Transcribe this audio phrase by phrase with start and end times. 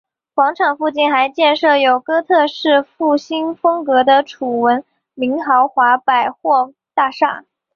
[0.33, 7.45] 广场附近还建设有哥特式复兴风格的楚闻明豪华百货大厦。